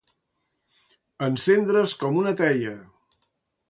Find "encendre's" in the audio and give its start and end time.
1.29-1.97